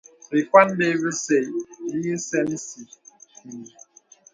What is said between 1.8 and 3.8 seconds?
yì sɛnsi ìyìŋ.